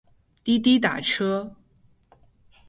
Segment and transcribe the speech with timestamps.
[0.43, 1.55] 滴滴打车